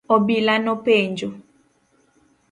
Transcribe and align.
Obila 0.15 0.55
nopenjo. 0.63 1.29